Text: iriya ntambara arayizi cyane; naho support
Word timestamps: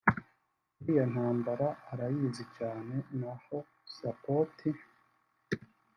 iriya 0.79 1.05
ntambara 1.13 1.67
arayizi 1.91 2.43
cyane; 2.57 2.95
naho 3.19 3.57
support 3.95 4.57